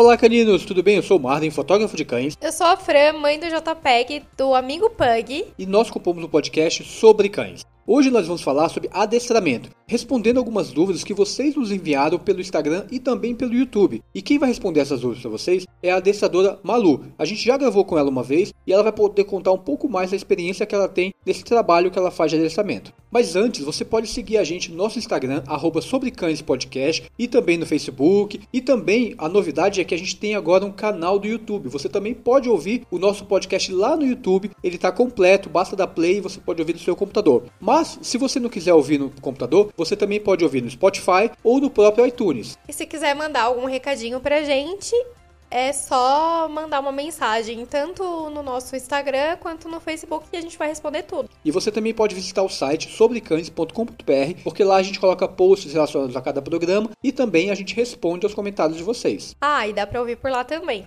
[0.00, 0.96] Olá, caninos, tudo bem?
[0.96, 2.34] Eu sou o Marden, fotógrafo de cães.
[2.40, 5.48] Eu sou a Fran, mãe do JPEG, do amigo Pug.
[5.58, 7.66] E nós compomos um podcast sobre cães.
[7.92, 12.86] Hoje nós vamos falar sobre adestramento, respondendo algumas dúvidas que vocês nos enviaram pelo Instagram
[12.88, 14.00] e também pelo YouTube.
[14.14, 17.06] E quem vai responder essas dúvidas para vocês é a adestradora Malu.
[17.18, 19.88] A gente já gravou com ela uma vez e ela vai poder contar um pouco
[19.88, 22.92] mais da experiência que ela tem nesse trabalho que ela faz de adestramento.
[23.10, 25.80] Mas antes, você pode seguir a gente no nosso Instagram, arroba
[27.18, 28.40] e também no Facebook.
[28.52, 31.68] E também a novidade é que a gente tem agora um canal do YouTube.
[31.68, 34.52] Você também pode ouvir o nosso podcast lá no YouTube.
[34.62, 37.44] Ele está completo, basta dar play e você pode ouvir no seu computador.
[37.60, 41.60] Mas, se você não quiser ouvir no computador, você também pode ouvir no Spotify ou
[41.60, 42.58] no próprio iTunes.
[42.68, 44.94] E se quiser mandar algum recadinho pra gente,
[45.50, 50.56] é só mandar uma mensagem, tanto no nosso Instagram quanto no Facebook, e a gente
[50.56, 51.28] vai responder tudo.
[51.44, 56.16] E você também pode visitar o site sobrecães.com.br, porque lá a gente coloca posts relacionados
[56.16, 59.34] a cada programa e também a gente responde aos comentários de vocês.
[59.40, 60.84] Ah, e dá pra ouvir por lá também.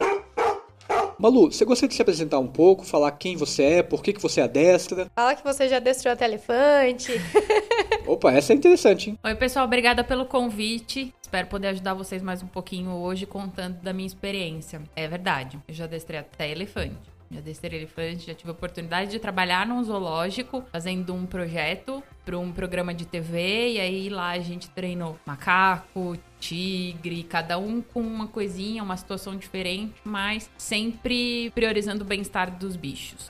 [1.24, 4.22] Malu, você gostaria de se apresentar um pouco, falar quem você é, por que, que
[4.22, 5.10] você adestra?
[5.16, 7.14] Fala que você já adestrou até elefante.
[8.06, 9.20] Opa, essa é interessante, hein?
[9.24, 11.14] Oi, pessoal, obrigada pelo convite.
[11.22, 14.82] Espero poder ajudar vocês mais um pouquinho hoje contando da minha experiência.
[14.98, 17.14] É verdade, eu já adestrei até elefante.
[17.32, 22.38] Já adestrei elefante, já tive a oportunidade de trabalhar num zoológico, fazendo um projeto para
[22.38, 28.02] um programa de TV, e aí lá a gente treinou macaco, tigre, cada um com
[28.02, 33.30] uma coisinha, uma situação diferente, mas sempre priorizando o bem-estar dos bichos.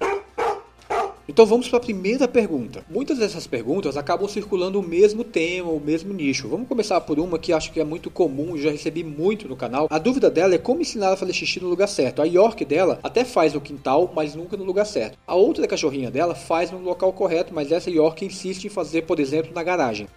[1.27, 2.83] Então vamos para a primeira pergunta.
[2.89, 6.49] Muitas dessas perguntas acabam circulando o mesmo tema, o mesmo nicho.
[6.49, 9.87] Vamos começar por uma que acho que é muito comum, já recebi muito no canal.
[9.89, 12.21] A dúvida dela é como ensinar a fazer xixi no lugar certo.
[12.21, 15.17] A York dela até faz no quintal, mas nunca no lugar certo.
[15.25, 19.19] A outra cachorrinha dela faz no local correto, mas essa York insiste em fazer, por
[19.19, 20.07] exemplo, na garagem.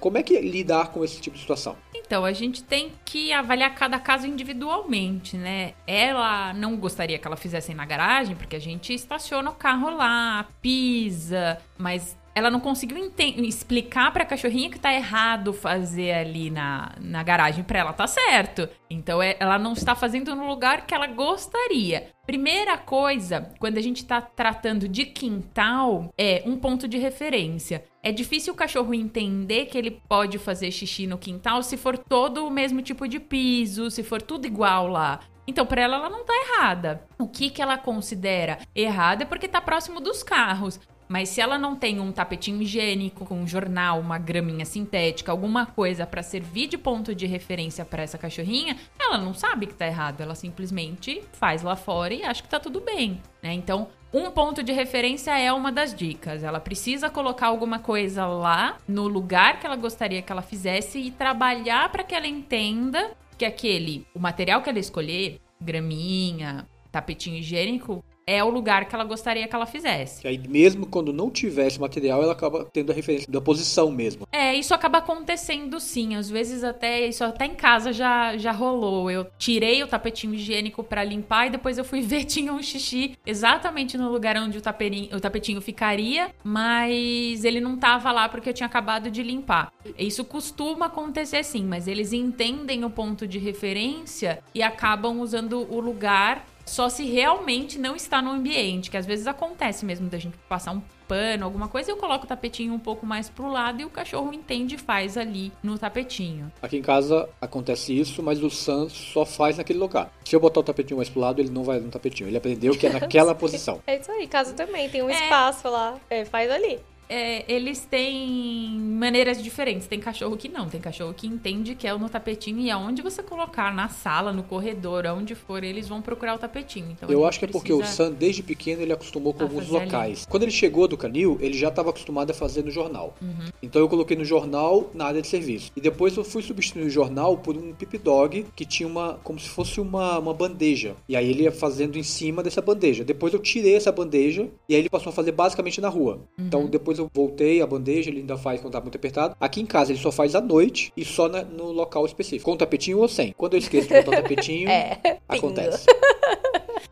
[0.00, 1.76] Como é que é lidar com esse tipo de situação?
[1.94, 5.74] Então, a gente tem que avaliar cada caso individualmente, né?
[5.86, 10.45] Ela não gostaria que ela fizesse na garagem, porque a gente estaciona o carro lá,
[10.60, 12.98] pisa, mas ela não conseguiu
[13.38, 17.64] explicar pra cachorrinha que tá errado fazer ali na, na garagem.
[17.64, 18.68] Pra ela tá certo.
[18.90, 22.10] Então é, ela não está fazendo no lugar que ela gostaria.
[22.26, 27.82] Primeira coisa, quando a gente tá tratando de quintal, é um ponto de referência.
[28.02, 32.46] É difícil o cachorro entender que ele pode fazer xixi no quintal se for todo
[32.46, 35.20] o mesmo tipo de piso, se for tudo igual lá.
[35.46, 37.02] Então, para ela, ela não tá errada.
[37.18, 40.80] O que, que ela considera errado é porque tá próximo dos carros.
[41.08, 46.06] Mas se ela não tem um tapetinho higiênico, um jornal, uma graminha sintética, alguma coisa
[46.06, 50.20] para servir de ponto de referência para essa cachorrinha, ela não sabe que tá errado,
[50.20, 53.52] ela simplesmente faz lá fora e acha que tá tudo bem, né?
[53.52, 56.42] Então, um ponto de referência é uma das dicas.
[56.42, 61.10] Ela precisa colocar alguma coisa lá no lugar que ela gostaria que ela fizesse e
[61.10, 68.04] trabalhar para que ela entenda que aquele, o material que ela escolher, graminha, tapetinho higiênico,
[68.28, 70.26] é o lugar que ela gostaria que ela fizesse.
[70.26, 74.26] E aí, mesmo quando não tivesse material, ela acaba tendo a referência da posição mesmo.
[74.32, 76.16] É, isso acaba acontecendo sim.
[76.16, 79.08] Às vezes até isso até em casa já, já rolou.
[79.08, 83.16] Eu tirei o tapetinho higiênico para limpar e depois eu fui ver tinha um xixi
[83.24, 88.48] exatamente no lugar onde o, tapetinho, o tapetinho ficaria, mas ele não tava lá porque
[88.48, 89.72] eu tinha acabado de limpar.
[89.96, 95.78] Isso costuma acontecer sim, mas eles entendem o ponto de referência e acabam usando o
[95.78, 100.36] lugar só se realmente não está no ambiente, que às vezes acontece mesmo da gente
[100.48, 103.84] passar um pano, alguma coisa, eu coloco o tapetinho um pouco mais pro lado e
[103.84, 106.52] o cachorro entende e faz ali no tapetinho.
[106.60, 110.10] Aqui em casa acontece isso, mas o Sam só faz naquele lugar.
[110.24, 112.28] Se eu botar o tapetinho mais pro lado, ele não vai no tapetinho.
[112.28, 113.80] Ele aprendeu que é naquela posição.
[113.86, 115.12] É isso aí, casa também, tem um é...
[115.12, 115.96] espaço lá.
[116.10, 119.86] É, faz ali é, eles têm maneiras diferentes.
[119.86, 123.22] Tem cachorro que não, tem cachorro que entende que é no tapetinho e aonde você
[123.22, 126.90] colocar, na sala, no corredor, aonde for, eles vão procurar o tapetinho.
[126.90, 130.18] Então, Eu acho que é porque o Sam, desde pequeno, ele acostumou com alguns locais.
[130.20, 130.26] Ali.
[130.28, 133.14] Quando ele chegou do canil, ele já estava acostumado a fazer no jornal.
[133.20, 133.48] Uhum.
[133.62, 135.70] Então eu coloquei no jornal na área de serviço.
[135.76, 139.38] E depois eu fui substituir o jornal por um pip dog que tinha uma, como
[139.38, 140.94] se fosse uma, uma bandeja.
[141.08, 143.04] E aí ele ia fazendo em cima dessa bandeja.
[143.04, 146.20] Depois eu tirei essa bandeja e aí ele passou a fazer basicamente na rua.
[146.38, 146.46] Uhum.
[146.46, 149.36] Então depois depois eu voltei a bandeja, ele ainda faz quando tá muito apertado.
[149.38, 152.50] Aqui em casa ele só faz à noite e só na, no local específico.
[152.50, 153.32] Com tapetinho ou sem.
[153.32, 154.98] Quando eu esqueço de botar o tapetinho, é,
[155.28, 155.86] acontece.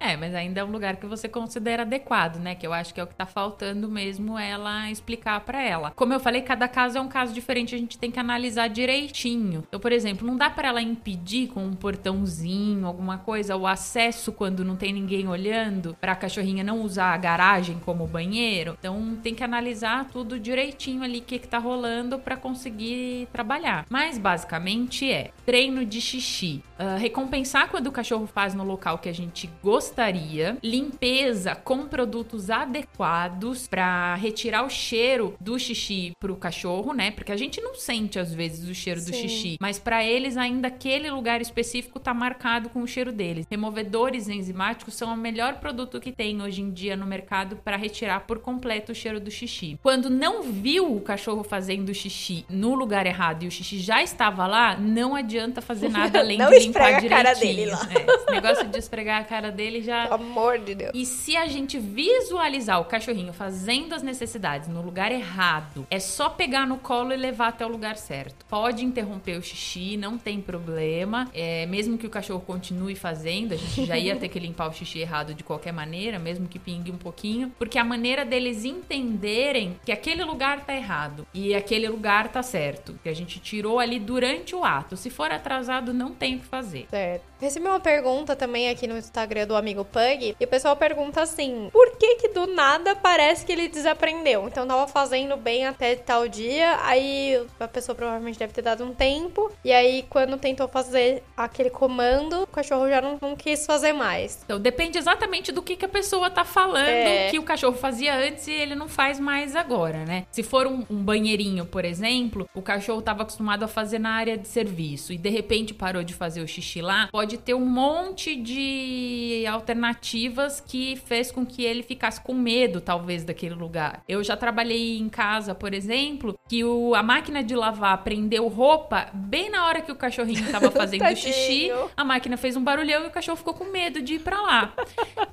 [0.05, 2.55] É, mas ainda é um lugar que você considera adequado, né?
[2.55, 5.93] Que eu acho que é o que tá faltando mesmo ela explicar para ela.
[5.97, 9.65] Como eu falei, cada caso é um caso diferente, a gente tem que analisar direitinho.
[9.67, 14.31] Então, por exemplo, não dá para ela impedir com um portãozinho, alguma coisa, o acesso
[14.31, 18.77] quando não tem ninguém olhando, para a cachorrinha não usar a garagem como banheiro.
[18.79, 23.87] Então, tem que analisar tudo direitinho ali, o que, que tá rolando para conseguir trabalhar.
[23.89, 29.09] Mas, basicamente, é treino de xixi, uh, recompensar quando o cachorro faz no local que
[29.09, 29.49] a gente
[29.95, 37.13] gostaria, limpeza com produtos adequados para retirar o cheiro do xixi pro cachorro, né?
[37.13, 39.11] Porque a gente não sente às vezes o cheiro Sim.
[39.13, 43.47] do xixi, mas para eles ainda aquele lugar específico tá marcado com o cheiro deles.
[43.49, 48.27] Removedores enzimáticos são o melhor produto que tem hoje em dia no mercado para retirar
[48.27, 49.79] por completo o cheiro do xixi.
[49.81, 54.45] Quando não viu o cachorro fazendo xixi no lugar errado e o xixi já estava
[54.49, 57.13] lá, não adianta fazer nada além de limpar direitinho.
[57.13, 57.89] A cara dele lá.
[57.95, 60.05] É, esse negócio de esfregar a cara dele já.
[60.05, 60.93] Pelo amor de Deus.
[60.95, 66.29] E se a gente visualizar o cachorrinho fazendo as necessidades no lugar errado, é só
[66.29, 68.45] pegar no colo e levar até o lugar certo.
[68.49, 71.29] Pode interromper o xixi, não tem problema.
[71.35, 74.73] É, mesmo que o cachorro continue fazendo, a gente já ia ter que limpar o
[74.73, 79.77] xixi errado de qualquer maneira, mesmo que pingue um pouquinho, porque a maneira deles entenderem
[79.85, 83.99] que aquele lugar tá errado e aquele lugar tá certo, que a gente tirou ali
[83.99, 84.97] durante o ato.
[84.97, 86.87] Se for atrasado, não tem o que fazer.
[86.91, 87.25] Certo.
[87.41, 91.71] Recebi uma pergunta também aqui no Instagram do amigo Pug, e o pessoal pergunta assim:
[91.73, 94.47] por que que do nada parece que ele desaprendeu?
[94.47, 98.93] Então tava fazendo bem até tal dia, aí a pessoa provavelmente deve ter dado um
[98.93, 103.95] tempo, e aí quando tentou fazer aquele comando, o cachorro já não, não quis fazer
[103.95, 104.43] mais.
[104.45, 107.31] Então depende exatamente do que, que a pessoa tá falando, é...
[107.31, 110.27] que o cachorro fazia antes e ele não faz mais agora, né?
[110.31, 114.37] Se for um, um banheirinho, por exemplo, o cachorro tava acostumado a fazer na área
[114.37, 118.37] de serviço e de repente parou de fazer o xixi lá, pode ter um monte
[118.37, 124.03] de alternativas que fez com que ele ficasse com medo, talvez, daquele lugar.
[124.07, 129.09] Eu já trabalhei em casa, por exemplo, que o, a máquina de lavar prendeu roupa
[129.15, 131.71] bem na hora que o cachorrinho tava fazendo xixi.
[131.97, 134.75] A máquina fez um barulhão e o cachorro ficou com medo de ir para lá.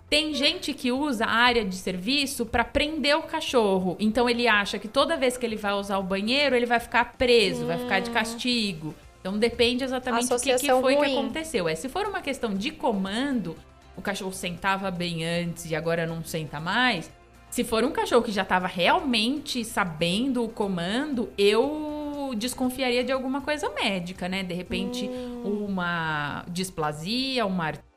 [0.10, 3.98] Tem gente que usa a área de serviço para prender o cachorro.
[4.00, 7.14] Então ele acha que toda vez que ele vai usar o banheiro, ele vai ficar
[7.18, 7.68] preso, hum.
[7.68, 8.14] vai ficar de hum.
[8.14, 8.96] castigo.
[9.22, 11.06] Então depende exatamente do que, que foi ruim.
[11.06, 11.70] que aconteceu.
[11.70, 13.56] É, se for uma questão de comando,
[13.96, 17.12] o cachorro sentava bem antes e agora não senta mais.
[17.50, 23.42] Se for um cachorro que já estava realmente sabendo o comando, eu desconfiaria de alguma
[23.42, 24.42] coisa médica, né?
[24.42, 25.66] De repente, hum.
[25.68, 27.91] uma displasia, uma artrite,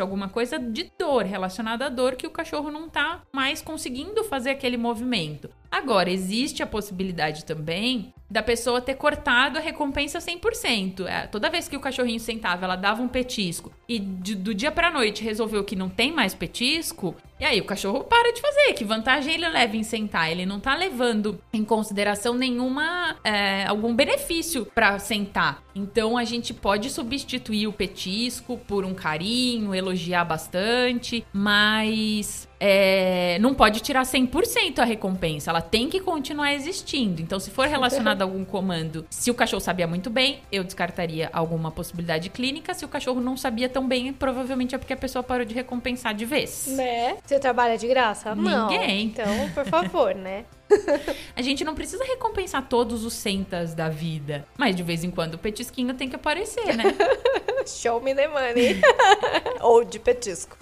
[0.00, 4.50] alguma coisa de dor relacionada à dor que o cachorro não tá mais conseguindo fazer
[4.50, 5.50] aquele movimento.
[5.70, 11.06] Agora, existe a possibilidade também da pessoa ter cortado a recompensa 100%.
[11.06, 14.72] É, toda vez que o cachorrinho sentava, ela dava um petisco e de, do dia
[14.72, 18.72] pra noite resolveu que não tem mais petisco, e aí o cachorro para de fazer.
[18.72, 20.30] Que vantagem ele leva em sentar?
[20.30, 25.62] Ele não tá levando em consideração nenhuma, é, algum benefício para sentar.
[25.74, 29.31] Então a gente pode substituir o petisco por um carinho,
[29.74, 37.20] elogiar bastante, mas é, não pode tirar 100% a recompensa, ela tem que continuar existindo.
[37.20, 41.28] Então, se for relacionado a algum comando, se o cachorro sabia muito bem, eu descartaria
[41.32, 42.72] alguma possibilidade clínica.
[42.72, 46.14] Se o cachorro não sabia tão bem, provavelmente é porque a pessoa parou de recompensar
[46.14, 46.68] de vez.
[46.68, 47.16] Né?
[47.24, 48.32] Você trabalha de graça?
[48.34, 49.06] Ninguém.
[49.16, 49.24] Não.
[49.24, 50.44] Então, por favor, né?
[51.36, 54.46] a gente não precisa recompensar todos os sentas da vida.
[54.56, 56.84] Mas de vez em quando o petisquinho tem que aparecer, né?
[57.66, 58.80] Show me the money.
[59.60, 60.56] Ou de petisco.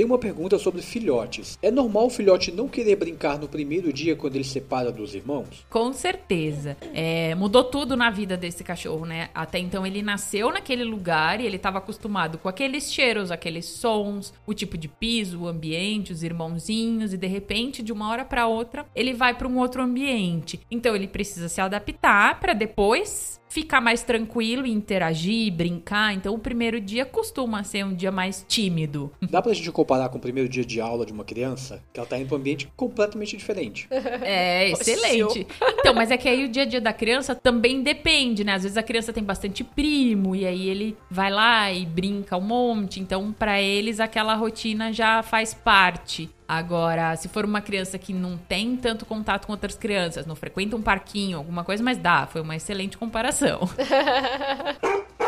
[0.00, 1.58] Tem uma pergunta sobre filhotes.
[1.60, 5.66] É normal o filhote não querer brincar no primeiro dia quando ele separa dos irmãos?
[5.68, 6.74] Com certeza.
[6.94, 9.28] É, mudou tudo na vida desse cachorro, né?
[9.34, 14.32] Até então ele nasceu naquele lugar e ele estava acostumado com aqueles cheiros, aqueles sons,
[14.46, 18.46] o tipo de piso, o ambiente, os irmãozinhos e de repente, de uma hora para
[18.46, 20.60] outra, ele vai para um outro ambiente.
[20.70, 26.14] Então ele precisa se adaptar para depois ficar mais tranquilo e interagir, brincar.
[26.14, 29.12] Então, o primeiro dia costuma ser um dia mais tímido.
[29.20, 31.82] Dá pra gente comparar com o primeiro dia de aula de uma criança?
[31.92, 33.88] Que ela tá indo pra um ambiente completamente diferente.
[34.22, 35.46] É, excelente.
[35.80, 38.54] Então, mas é que aí o dia a dia da criança também depende, né?
[38.54, 42.40] Às vezes a criança tem bastante primo e aí ele vai lá e brinca um
[42.40, 43.00] monte.
[43.00, 46.30] Então, para eles, aquela rotina já faz parte.
[46.52, 50.74] Agora, se for uma criança que não tem tanto contato com outras crianças, não frequenta
[50.74, 53.60] um parquinho, alguma coisa, mas dá, foi uma excelente comparação.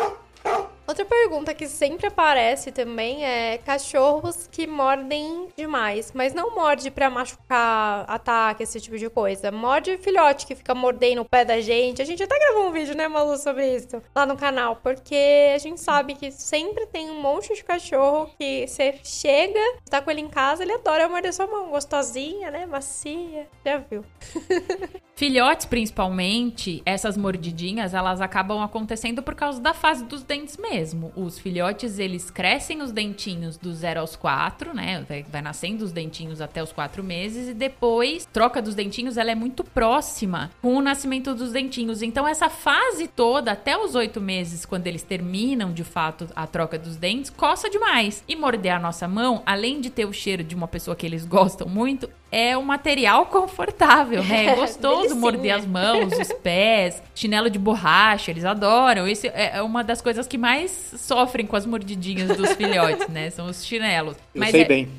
[0.85, 7.09] Outra pergunta que sempre aparece também é cachorros que mordem demais, mas não morde pra
[7.09, 9.49] machucar, ataque, esse tipo de coisa.
[9.49, 12.01] Morde filhote que fica mordendo o pé da gente.
[12.01, 15.57] A gente até gravou um vídeo, né, Malu, sobre isso lá no canal, porque a
[15.57, 19.59] gente sabe que sempre tem um monte de cachorro que você chega,
[19.89, 23.47] tá com ele em casa, ele adora morder sua mão, gostosinha, né, macia.
[23.65, 24.03] Já viu?
[25.15, 30.72] Filhotes, principalmente, essas mordidinhas, elas acabam acontecendo por causa da fase dos dentes mesmo.
[31.15, 35.05] Os filhotes, eles crescem os dentinhos do 0 aos 4, né?
[35.07, 39.31] Vai, vai nascendo os dentinhos até os 4 meses e depois, troca dos dentinhos, ela
[39.31, 42.01] é muito próxima com o nascimento dos dentinhos.
[42.01, 46.79] Então, essa fase toda, até os 8 meses, quando eles terminam de fato a troca
[46.79, 48.23] dos dentes, coça demais.
[48.27, 51.25] E morder a nossa mão, além de ter o cheiro de uma pessoa que eles
[51.33, 54.47] gostam muito, é um material confortável, né?
[54.47, 59.07] É gostoso morder as mãos, os pés, chinelo de borracha, eles adoram.
[59.07, 63.29] Esse é uma das coisas que mais sofrem com as mordidinhas dos filhotes, né?
[63.29, 64.17] São os chinelos.
[64.33, 64.65] Eu mas sei é...
[64.65, 64.89] bem.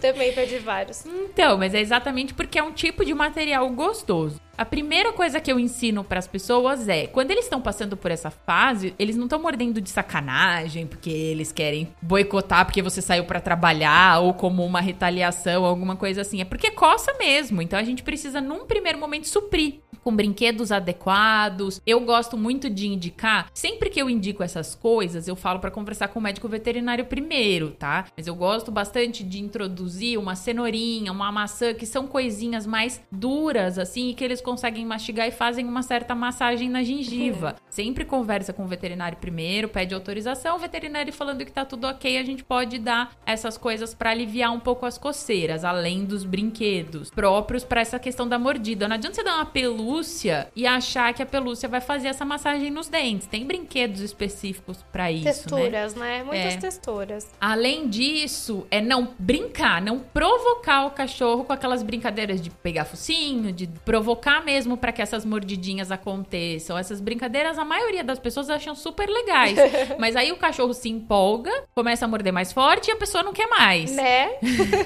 [0.00, 1.04] Também perdi vários.
[1.06, 4.40] Então, mas é exatamente porque é um tipo de material gostoso.
[4.60, 8.10] A primeira coisa que eu ensino para as pessoas é, quando eles estão passando por
[8.10, 13.24] essa fase, eles não estão mordendo de sacanagem, porque eles querem boicotar porque você saiu
[13.24, 16.42] para trabalhar ou como uma retaliação, alguma coisa assim.
[16.42, 17.62] É porque coça mesmo.
[17.62, 21.80] Então a gente precisa num primeiro momento suprir com brinquedos adequados.
[21.86, 26.08] Eu gosto muito de indicar, sempre que eu indico essas coisas, eu falo para conversar
[26.08, 28.06] com o médico veterinário primeiro, tá?
[28.16, 33.78] Mas eu gosto bastante de introduzir uma cenourinha, uma maçã, que são coisinhas mais duras
[33.78, 37.54] assim, e que eles conseguem mastigar e fazem uma certa massagem na gengiva.
[37.68, 42.18] Sempre conversa com o veterinário primeiro, pede autorização, o veterinário falando que tá tudo ok,
[42.18, 47.10] a gente pode dar essas coisas para aliviar um pouco as coceiras, além dos brinquedos
[47.10, 48.88] próprios para essa questão da mordida.
[48.88, 52.72] Não adianta você dar uma pelúcia e achar que a pelúcia vai fazer essa massagem
[52.72, 53.28] nos dentes.
[53.28, 55.32] Tem brinquedos específicos para isso, né?
[55.32, 56.18] Texturas, né?
[56.18, 56.24] né?
[56.24, 56.56] Muitas é.
[56.56, 57.30] texturas.
[57.40, 63.52] Além disso, é não brincar, não provocar o cachorro com aquelas brincadeiras de pegar focinho,
[63.52, 66.76] de provocar mesmo para que essas mordidinhas aconteçam.
[66.76, 69.56] Essas brincadeiras, a maioria das pessoas acham super legais.
[69.98, 73.32] mas aí o cachorro se empolga, começa a morder mais forte e a pessoa não
[73.32, 73.94] quer mais.
[73.94, 74.30] Né?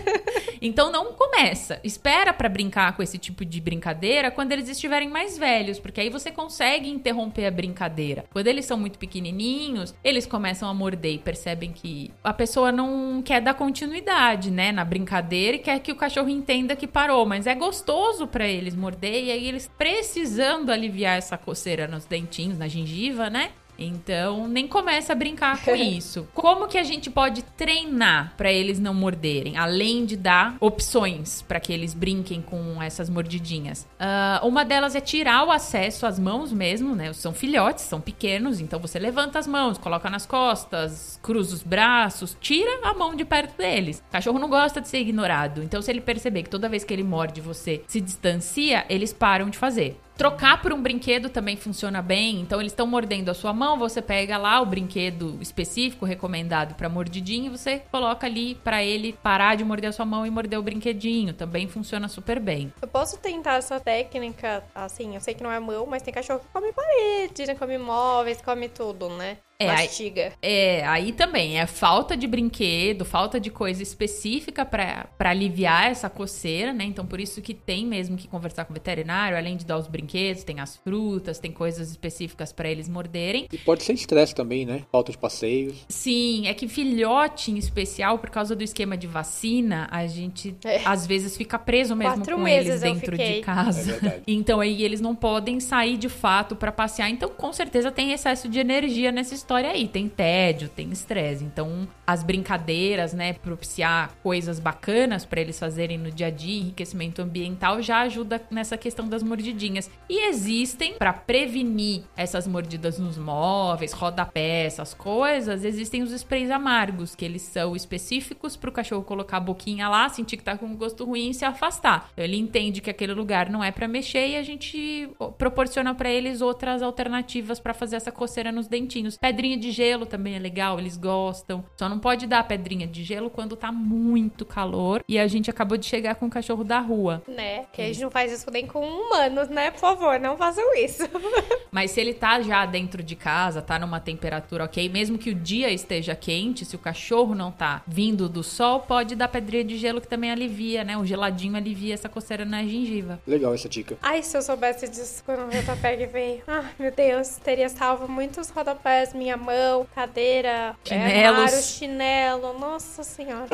[0.61, 1.80] então não começa.
[1.82, 6.11] Espera para brincar com esse tipo de brincadeira quando eles estiverem mais velhos, porque aí
[6.11, 8.25] você consegue interromper a brincadeira.
[8.32, 13.23] Quando eles são muito pequenininhos, eles começam a morder e percebem que a pessoa não
[13.23, 17.46] quer dar continuidade, né, na brincadeira e quer que o cachorro entenda que parou, mas
[17.46, 22.68] é gostoso para eles morder e aí eles precisando aliviar essa coceira nos dentinhos, na
[22.68, 23.52] gengiva, né?
[23.78, 26.28] Então, nem começa a brincar com isso.
[26.34, 31.60] Como que a gente pode treinar para eles não morderem, além de dar opções para
[31.60, 33.86] que eles brinquem com essas mordidinhas?
[33.94, 37.12] Uh, uma delas é tirar o acesso às mãos mesmo, né?
[37.12, 42.36] São filhotes, são pequenos, então você levanta as mãos, coloca nas costas, cruza os braços,
[42.40, 44.02] tira a mão de perto deles.
[44.08, 46.92] O cachorro não gosta de ser ignorado, então se ele perceber que toda vez que
[46.92, 49.98] ele morde você se distancia, eles param de fazer.
[50.16, 52.40] Trocar por um brinquedo também funciona bem.
[52.40, 56.88] Então, eles estão mordendo a sua mão, você pega lá o brinquedo específico recomendado para
[56.88, 60.59] mordidinho e você coloca ali para ele parar de morder a sua mão e morder
[60.59, 61.35] o brinquedinho.
[61.35, 62.73] Também funciona super bem.
[62.80, 66.40] Eu posso tentar essa técnica, assim, eu sei que não é mão, mas tem cachorro
[66.40, 67.54] que come parede, né?
[67.54, 69.38] come móveis, come tudo, né?
[69.58, 70.32] É, Mastiga.
[70.42, 76.11] Aí, é, aí também é falta de brinquedo, falta de coisa específica para aliviar essa
[76.11, 76.84] coceira, né?
[76.84, 79.87] Então por isso que tem mesmo que conversar com o veterinário, além de dar os
[79.87, 83.46] brinquedos, tem as frutas, tem coisas específicas para eles morderem.
[83.52, 84.82] E pode ser estresse também, né?
[84.90, 85.84] Falta de passeios.
[85.88, 90.80] Sim, é que filhote em especial, por causa do esquema de vacina, a gente é.
[90.84, 93.92] às vezes fica preso mesmo Quatro com eles dentro de casa.
[94.04, 97.08] É então aí eles não podem sair de fato para passear.
[97.08, 99.86] Então com certeza tem excesso de energia nessa história aí.
[99.86, 101.44] Tem tédio, tem estresse.
[101.44, 107.20] Então, as brincadeiras, né, propiciar coisas bacanas para eles fazerem no dia a dia, enriquecimento
[107.20, 109.90] ambiental, já ajuda nessa questão das mordidinhas.
[110.08, 117.14] E existem, para prevenir essas mordidas nos móveis, rodapé, essas coisas, existem os sprays amargos,
[117.14, 120.74] que eles são específicos para o cachorro colocar a boquinha lá, sentir que tá com
[120.74, 122.10] gosto ruim e se afastar.
[122.16, 126.40] Ele entende que aquele lugar não é para mexer e a gente proporciona para eles
[126.40, 129.18] outras alternativas para fazer essa coceira nos dentinhos.
[129.34, 131.64] Pedrinha de gelo também é legal, eles gostam.
[131.76, 135.02] Só não pode dar pedrinha de gelo quando tá muito calor.
[135.08, 137.20] E a gente acabou de chegar com o cachorro da rua.
[137.26, 137.64] Né?
[137.72, 139.72] Que a gente não faz isso nem com humanos, né?
[139.72, 141.02] Por favor, não façam isso.
[141.72, 145.34] Mas se ele tá já dentro de casa, tá numa temperatura ok, mesmo que o
[145.34, 149.76] dia esteja quente, se o cachorro não tá vindo do sol, pode dar pedrinha de
[149.76, 150.96] gelo que também alivia, né?
[150.96, 153.20] O geladinho alivia essa coceira na gengiva.
[153.26, 153.98] Legal essa dica.
[154.00, 156.42] Ai, se eu soubesse disso quando o rodapé veio.
[156.46, 161.38] Ah, meu Deus, teria salvo muitos rodapés minha mão, cadeira, Chinelos.
[161.38, 162.58] armário, chinelo.
[162.58, 163.48] Nossa senhora.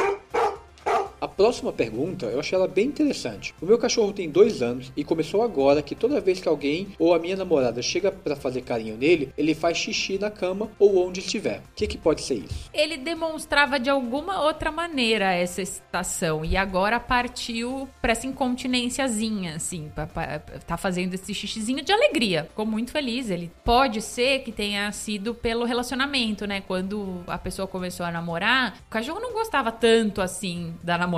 [1.20, 3.54] A próxima pergunta eu achei ela bem interessante.
[3.60, 7.12] O meu cachorro tem dois anos e começou agora que toda vez que alguém ou
[7.14, 11.20] a minha namorada chega pra fazer carinho nele, ele faz xixi na cama ou onde
[11.20, 11.58] estiver.
[11.58, 12.70] O que, que pode ser isso?
[12.72, 19.90] Ele demonstrava de alguma outra maneira essa excitação e agora partiu pra essa incontinênciazinha, assim,
[19.94, 22.44] pra, pra- tá fazendo esse xixizinho de alegria.
[22.44, 23.28] Ficou muito feliz.
[23.30, 26.62] Ele pode ser que tenha sido pelo relacionamento, né?
[26.66, 31.09] Quando a pessoa começou a namorar, o cachorro não gostava tanto assim da namorada.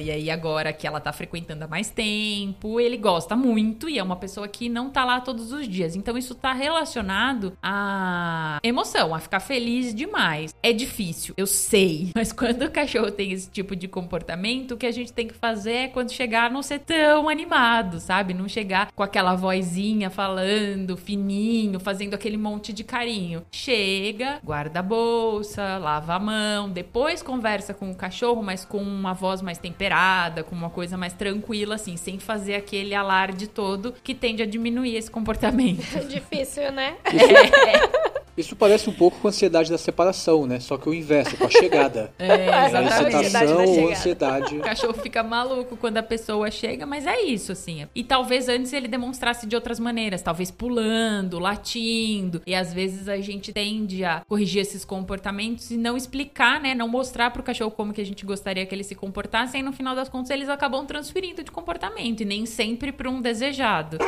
[0.00, 4.02] E aí agora que ela tá frequentando há mais tempo, ele gosta muito e é
[4.02, 5.94] uma pessoa que não tá lá todos os dias.
[5.94, 10.54] Então isso tá relacionado à emoção, a ficar feliz demais.
[10.62, 12.10] É difícil, eu sei.
[12.16, 15.34] Mas quando o cachorro tem esse tipo de comportamento, o que a gente tem que
[15.34, 18.34] fazer é quando chegar não ser tão animado, sabe?
[18.34, 23.44] Não chegar com aquela vozinha falando fininho, fazendo aquele monte de carinho.
[23.50, 29.12] Chega, guarda a bolsa, lava a mão, depois conversa com o cachorro, mas com uma
[29.12, 34.14] voz mais temperada, com uma coisa mais tranquila, assim, sem fazer aquele alarde todo que
[34.14, 35.82] tende a diminuir esse comportamento.
[36.08, 36.96] Difícil, né?
[37.12, 38.18] Isso
[38.56, 40.60] parece um pouco com a ansiedade da separação, né?
[40.60, 42.12] Só que o inverso, com a chegada.
[42.18, 43.26] É, a Exatamente.
[43.26, 44.56] excitação ou ansiedade.
[44.58, 47.86] O cachorro fica maluco quando a pessoa chega, mas é isso, assim.
[47.94, 52.42] E talvez antes ele demonstrasse de outras maneiras, talvez pulando, latindo.
[52.46, 56.74] E às vezes a gente tende a corrigir esses comportamentos e não explicar, né?
[56.74, 59.56] Não mostrar pro cachorro como que a gente gostaria que ele se comportasse.
[59.56, 63.20] E no final das contas eles acabam transferindo de comportamento e nem sempre para um
[63.20, 63.98] desejado.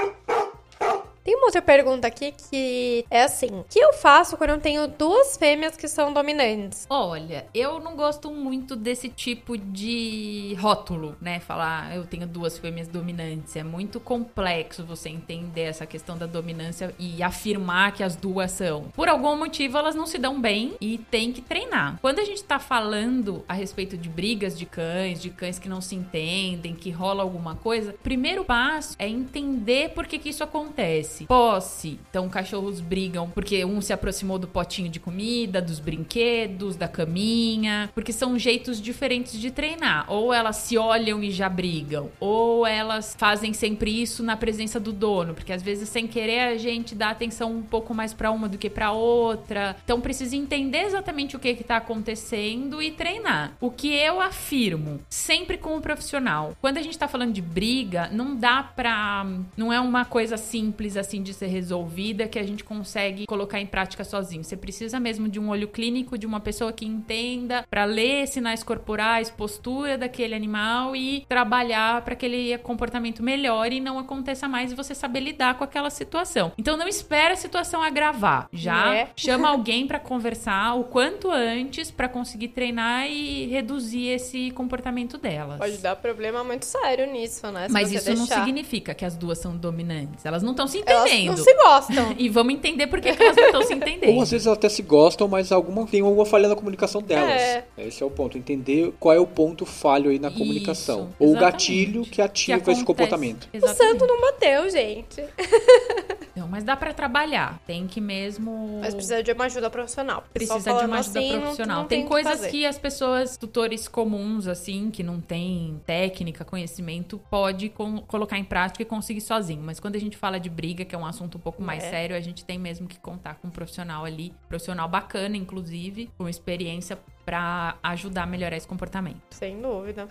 [1.22, 4.88] Tem uma outra pergunta aqui que é assim: o que eu faço quando eu tenho
[4.88, 6.86] duas fêmeas que são dominantes?
[6.88, 11.38] Olha, eu não gosto muito desse tipo de rótulo, né?
[11.40, 13.54] Falar "Ah, eu tenho duas fêmeas dominantes.
[13.56, 18.84] É muito complexo você entender essa questão da dominância e afirmar que as duas são.
[18.94, 21.98] Por algum motivo, elas não se dão bem e tem que treinar.
[22.00, 25.80] Quando a gente tá falando a respeito de brigas de cães, de cães que não
[25.80, 31.19] se entendem, que rola alguma coisa, primeiro passo é entender por que, que isso acontece.
[31.26, 31.98] Posse.
[32.10, 37.90] Então, cachorros brigam porque um se aproximou do potinho de comida, dos brinquedos, da caminha,
[37.94, 40.04] porque são jeitos diferentes de treinar.
[40.08, 44.92] Ou elas se olham e já brigam, ou elas fazem sempre isso na presença do
[44.92, 48.48] dono, porque às vezes sem querer a gente dá atenção um pouco mais pra uma
[48.48, 49.76] do que pra outra.
[49.84, 53.52] Então precisa entender exatamente o que que tá acontecendo e treinar.
[53.60, 56.56] O que eu afirmo, sempre com o profissional.
[56.60, 60.96] Quando a gente tá falando de briga, não dá pra não é uma coisa simples
[61.00, 64.44] assim de ser resolvida que a gente consegue colocar em prática sozinho.
[64.44, 68.62] Você precisa mesmo de um olho clínico de uma pessoa que entenda pra ler sinais
[68.62, 74.70] corporais, postura daquele animal e trabalhar para que aquele comportamento melhore e não aconteça mais
[74.70, 76.52] e você saber lidar com aquela situação.
[76.58, 78.46] Então não espera a situação agravar.
[78.52, 79.08] Já É.
[79.16, 85.56] chama alguém pra conversar o quanto antes pra conseguir treinar e reduzir esse comportamento delas.
[85.58, 87.68] Pode dar problema muito sério nisso, né?
[87.68, 88.44] Se Mas isso não deixar.
[88.44, 90.26] significa que as duas são dominantes.
[90.26, 91.36] Elas não estão se Elas entendendo.
[91.36, 92.14] não se gostam.
[92.18, 94.14] E vamos entender por que, que elas não estão se entendendo.
[94.16, 97.30] Ou às vezes elas até se gostam, mas alguma, tem alguma falha na comunicação delas.
[97.40, 97.64] É.
[97.78, 98.36] Esse é o ponto.
[98.38, 101.08] Entender qual é o ponto falho aí na comunicação.
[101.10, 102.84] Isso, Ou o gatilho que Que ativa esse acontece.
[102.84, 103.48] comportamento.
[103.52, 103.98] O Exatamente.
[103.98, 105.22] santo não bateu, gente.
[106.36, 107.60] Não, mas dá pra trabalhar.
[107.66, 108.78] Tem que mesmo.
[108.80, 110.24] Mas precisa de uma ajuda profissional.
[110.32, 111.82] Precisa de uma ajuda assim, profissional.
[111.82, 112.50] não tem o que coisas fazer.
[112.50, 118.44] que as pessoas, tutores comuns, assim, que não tem técnica, conhecimento, pode com- colocar em
[118.44, 119.60] prática e conseguir sozinho.
[119.62, 121.90] Mas quando a gente fala de briga, que é um assunto um pouco mais É.
[121.90, 126.28] sério, a gente tem mesmo que contar com um profissional ali, profissional bacana, inclusive, com
[126.28, 129.20] experiência pra ajudar a melhorar esse comportamento.
[129.30, 130.08] Sem dúvida.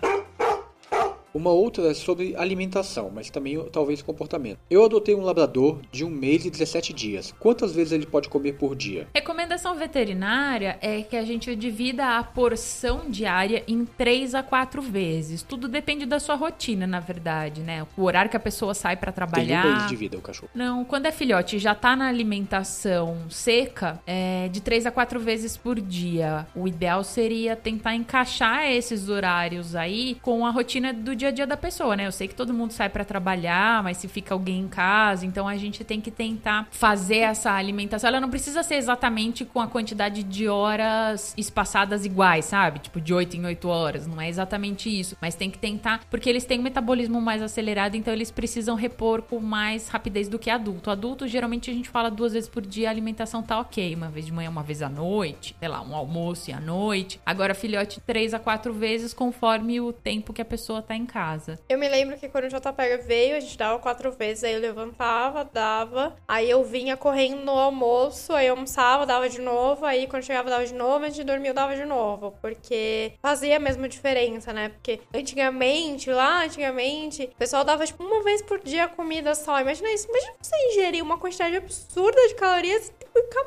[1.32, 4.58] Uma outra é sobre alimentação, mas também talvez comportamento.
[4.68, 7.32] Eu adotei um labrador de um mês e 17 dias.
[7.38, 9.06] Quantas vezes ele pode comer por dia?
[9.14, 15.42] Recomendação veterinária é que a gente divida a porção diária em 3 a 4 vezes.
[15.42, 17.86] Tudo depende da sua rotina, na verdade, né?
[17.96, 19.64] O horário que a pessoa sai pra Tem um trabalhar.
[19.64, 20.50] mês de vida o cachorro.
[20.54, 25.56] Não, quando é filhote já tá na alimentação seca, é de 3 a 4 vezes
[25.56, 26.46] por dia.
[26.56, 31.46] O ideal seria tentar encaixar esses horários aí com a rotina do dia a dia
[31.46, 32.06] da pessoa, né?
[32.06, 35.46] Eu sei que todo mundo sai pra trabalhar, mas se fica alguém em casa, então
[35.46, 38.08] a gente tem que tentar fazer essa alimentação.
[38.08, 42.78] Ela não precisa ser exatamente com a quantidade de horas espaçadas iguais, sabe?
[42.78, 46.28] Tipo de 8 em 8 horas, não é exatamente isso, mas tem que tentar, porque
[46.28, 50.48] eles têm um metabolismo mais acelerado, então eles precisam repor com mais rapidez do que
[50.48, 50.90] adulto.
[50.90, 54.24] Adulto, geralmente a gente fala duas vezes por dia, a alimentação tá ok, uma vez
[54.24, 57.20] de manhã, uma vez à noite, sei lá, um almoço e à noite.
[57.26, 61.58] Agora filhote três a quatro vezes conforme o tempo que a pessoa tá em casa.
[61.68, 64.60] Eu me lembro que quando o JPEG veio, a gente dava quatro vezes, aí eu
[64.60, 70.06] levantava, dava, aí eu vinha correndo no almoço, aí eu almoçava, dava de novo, aí
[70.06, 73.88] quando chegava dava de novo, a gente dormia, dava de novo, porque fazia a mesma
[73.88, 74.68] diferença, né?
[74.68, 79.60] Porque antigamente, lá antigamente, o pessoal dava tipo uma vez por dia comida só.
[79.60, 82.92] Imagina isso, imagina você ingerir uma quantidade absurda de calorias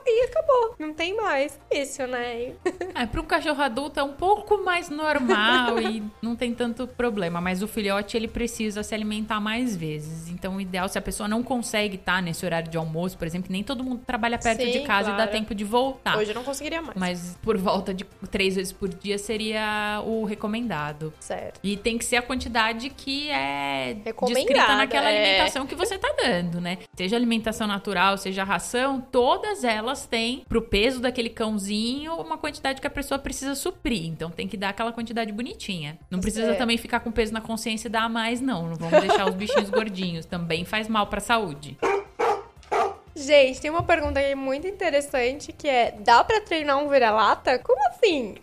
[0.06, 0.76] e acabou.
[0.80, 2.54] Não tem mais isso, né?
[2.96, 7.42] É, para um cachorro adulto é um pouco mais normal e não tem tanto problema,
[7.42, 10.30] mas o filhote ele precisa se alimentar mais vezes.
[10.30, 13.52] Então, o ideal se a pessoa não consegue estar nesse horário de almoço, por exemplo,
[13.52, 15.24] nem todo mundo trabalha perto Sim, de casa claro.
[15.24, 16.18] e dá tempo de voltar.
[16.18, 16.96] Hoje eu não conseguiria mais.
[16.96, 21.12] Mas por volta de três vezes por dia seria o recomendado.
[21.20, 21.60] Certo.
[21.64, 25.18] E tem que ser a quantidade que é descrita naquela é...
[25.18, 26.78] alimentação que você tá dando, né?
[26.96, 32.88] Seja alimentação natural, seja ração, todas elas têm pro peso daquele cãozinho uma quantidade que
[32.88, 34.06] a pessoa precisa suprir.
[34.06, 35.98] Então tem que dar aquela quantidade bonitinha.
[36.10, 36.56] Não precisa é.
[36.56, 38.70] também ficar com peso na consciência e dar a mais, não.
[38.70, 40.26] Não vamos deixar os bichinhos gordinhos.
[40.26, 41.78] Também faz mal pra saúde.
[43.16, 47.60] Gente, tem uma pergunta aí muito interessante que é: dá para treinar um vira-lata?
[47.60, 48.36] Como assim?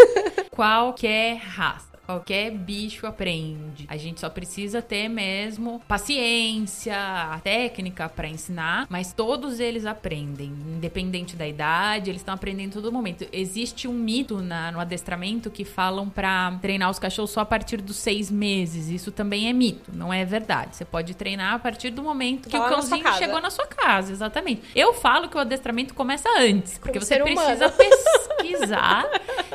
[0.50, 1.97] Qualquer raça.
[2.08, 3.84] Qualquer bicho aprende.
[3.86, 10.46] A gente só precisa ter mesmo paciência, a técnica para ensinar, mas todos eles aprendem,
[10.46, 13.26] independente da idade, eles estão aprendendo todo momento.
[13.30, 17.82] Existe um mito na, no adestramento que falam para treinar os cachorros só a partir
[17.82, 18.88] dos seis meses.
[18.88, 20.76] Isso também é mito, não é verdade.
[20.76, 24.12] Você pode treinar a partir do momento que o cãozinho na chegou na sua casa,
[24.12, 24.62] exatamente.
[24.74, 29.04] Eu falo que o adestramento começa antes, porque você precisa pesquisar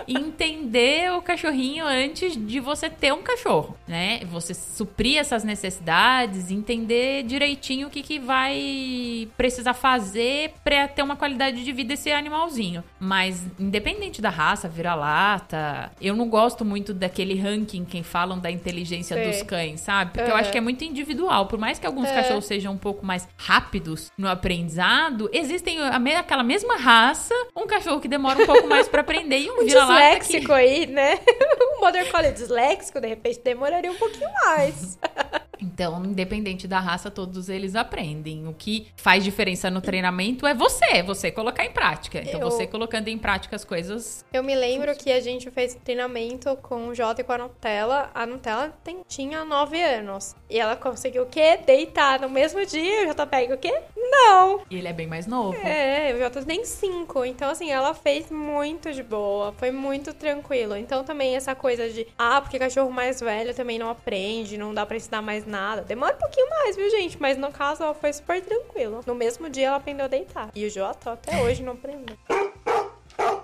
[0.08, 4.22] e entender o cachorrinho antes de você ter um cachorro, né?
[4.26, 11.16] Você suprir essas necessidades, entender direitinho o que, que vai precisar fazer para ter uma
[11.16, 12.84] qualidade de vida esse animalzinho.
[13.00, 19.16] Mas, independente da raça, vira-lata, eu não gosto muito daquele ranking que falam da inteligência
[19.16, 19.28] Sei.
[19.28, 20.12] dos cães, sabe?
[20.12, 20.36] Porque uhum.
[20.36, 21.48] eu acho que é muito individual.
[21.48, 22.14] Por mais que alguns é.
[22.14, 25.80] cachorros sejam um pouco mais rápidos no aprendizado, existem
[26.18, 29.66] aquela mesma raça, um cachorro que demora um pouco mais para aprender e um, um
[29.66, 30.52] vira-lata que...
[30.52, 31.20] aí, né?
[31.78, 34.98] um Border Collie disléxico, de repente, demoraria um pouquinho mais.
[35.64, 38.48] Então, independente da raça, todos eles aprendem.
[38.48, 42.20] O que faz diferença no treinamento é você, você colocar em prática.
[42.20, 42.52] Então, eu...
[42.52, 44.26] você colocando em prática as coisas.
[44.34, 48.12] Eu me lembro que a gente fez treinamento com o Jota e com a Nutella.
[48.14, 50.36] A Nutella tem, tinha 9 anos.
[50.50, 51.58] E ela conseguiu o quê?
[51.66, 53.04] Deitar no mesmo dia.
[53.04, 53.82] O Jota pega o quê?
[53.96, 54.62] Não.
[54.70, 55.58] E ele é bem mais novo.
[55.66, 57.26] É, o Jota nem 5.
[57.26, 59.54] Então, assim, ela fez muito de boa.
[59.54, 60.76] Foi muito tranquilo.
[60.76, 64.86] Então, também essa coisa de, ah, porque cachorro mais velho também não aprende, não dá
[64.86, 65.53] pra ensinar mais nada.
[65.88, 67.18] Demora um pouquinho mais, viu, gente?
[67.20, 69.02] Mas no caso, ela foi super tranquila.
[69.06, 70.50] No mesmo dia, ela aprendeu a deitar.
[70.56, 72.18] E o Jota até hoje não aprendeu.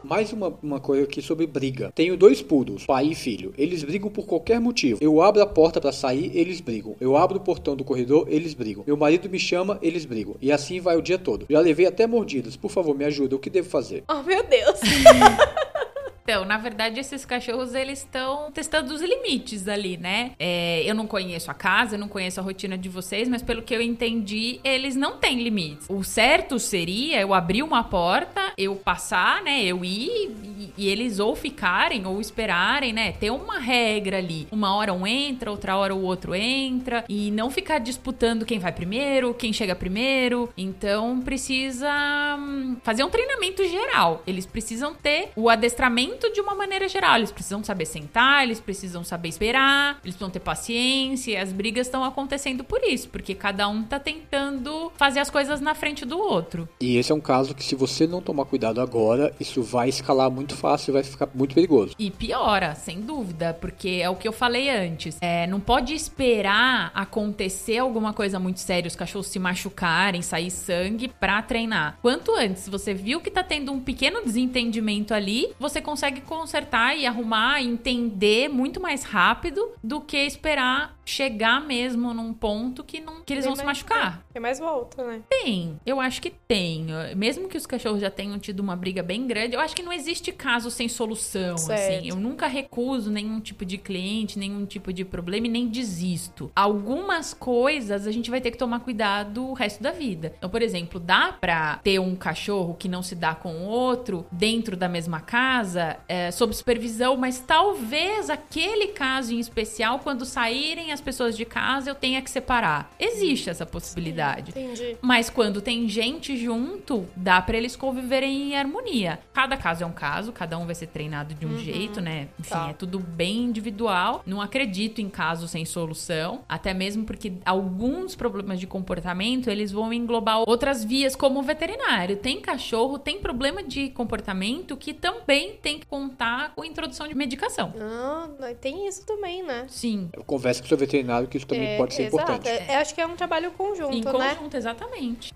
[0.04, 1.91] Mais uma, uma coisa aqui sobre briga.
[1.93, 3.54] Tenho dois poodles, pai e filho.
[3.58, 4.98] Eles brigam por qualquer motivo.
[5.02, 6.95] Eu abro a porta para sair, eles brigam.
[7.00, 8.84] Eu abro o portão do corredor, eles brigam.
[8.88, 10.36] Meu marido me chama, eles brigam.
[10.41, 11.45] E assim vai o dia todo.
[11.50, 12.56] Já levei até mordidas.
[12.56, 13.36] Por favor, me ajuda.
[13.36, 14.04] O que devo fazer?
[14.10, 14.80] Oh, meu Deus.
[16.29, 20.33] Então, na verdade, esses cachorros, eles estão testando os limites ali, né?
[20.37, 23.73] É, eu não conheço a casa, não conheço a rotina de vocês, mas pelo que
[23.73, 25.87] eu entendi, eles não têm limites.
[25.89, 29.63] O certo seria eu abrir uma porta, eu passar, né?
[29.63, 33.11] Eu ir e, e eles ou ficarem ou esperarem, né?
[33.13, 34.47] Ter uma regra ali.
[34.51, 37.05] Uma hora um entra, outra hora o outro entra.
[37.09, 40.47] E não ficar disputando quem vai primeiro, quem chega primeiro.
[40.55, 41.89] Então, precisa
[42.37, 44.21] hum, fazer um treinamento geral.
[44.27, 47.17] Eles precisam ter o adestramento de uma maneira geral.
[47.17, 51.32] Eles precisam saber sentar, eles precisam saber esperar, eles precisam ter paciência.
[51.32, 55.62] E as brigas estão acontecendo por isso, porque cada um tá tentando fazer as coisas
[55.62, 56.67] na frente do outro.
[56.82, 60.29] E esse é um caso que, se você não tomar cuidado agora, isso vai escalar
[60.32, 61.93] muito fácil e vai ficar muito perigoso.
[61.99, 65.17] E piora, sem dúvida, porque é o que eu falei antes.
[65.21, 71.08] É, não pode esperar acontecer alguma coisa muito séria, os cachorros se machucarem, sair sangue
[71.08, 71.97] pra treinar.
[72.01, 76.98] Quanto antes você viu que tá tendo um pequeno desentendimento ali, você consegue consegue consertar
[76.98, 83.22] e arrumar, entender muito mais rápido do que esperar chegar mesmo num ponto que não
[83.22, 84.24] que eles tem vão mais, se machucar.
[84.32, 85.22] Tem mais volta, né?
[85.28, 86.88] Tem, eu acho que tem.
[87.15, 89.91] Mesmo que os cachorros já tenham tido uma briga bem grande, eu acho que não
[89.91, 91.65] existe caso sem solução, assim.
[91.65, 91.98] certo.
[92.00, 92.10] assim.
[92.10, 96.52] Eu nunca recuso nenhum tipo de cliente, nenhum tipo de problema e nem desisto.
[96.56, 100.34] Algumas coisas a gente vai ter que tomar cuidado o resto da vida.
[100.38, 104.26] Então, por exemplo, dá pra ter um cachorro que não se dá com o outro
[104.32, 110.91] dentro da mesma casa, é, sob supervisão, mas talvez aquele caso em especial, quando saírem
[110.91, 112.91] as as pessoas de casa, eu tenha que separar.
[112.99, 114.51] Existe essa possibilidade.
[114.51, 114.97] Entendi.
[115.01, 119.19] Mas quando tem gente junto, dá pra eles conviverem em harmonia.
[119.33, 122.27] Cada caso é um caso, cada um vai ser treinado de um jeito, né?
[122.39, 122.69] Enfim, Tá.
[122.69, 124.21] é tudo bem individual.
[124.25, 129.93] Não acredito em casos sem solução, até mesmo porque alguns problemas de comportamento, eles vão
[129.93, 132.17] englobar outras vias como o veterinário.
[132.17, 137.73] Tem cachorro, tem problema de comportamento que também tem que contar com introdução de medicação.
[137.79, 138.27] Ah,
[138.59, 139.65] tem isso também, né?
[139.69, 140.88] Sim, Converse com o seu veterinário
[141.28, 142.32] que isso também É, pode ser exato.
[142.32, 142.47] importante.
[142.49, 144.36] É, acho que é um trabalho conjunto, em né?
[144.36, 145.34] conjunto, exatamente.